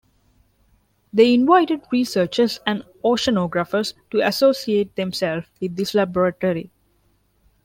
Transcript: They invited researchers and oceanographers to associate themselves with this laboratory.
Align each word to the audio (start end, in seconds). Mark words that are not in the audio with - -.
They 1.13 1.31
invited 1.31 1.81
researchers 1.91 2.59
and 2.65 2.83
oceanographers 3.03 3.93
to 4.09 4.25
associate 4.25 4.95
themselves 4.95 5.45
with 5.61 5.75
this 5.75 5.93
laboratory. 5.93 6.71